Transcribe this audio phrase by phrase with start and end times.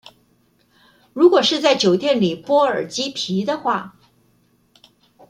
[1.13, 3.95] 如果是在酒店裡剝耳機皮的話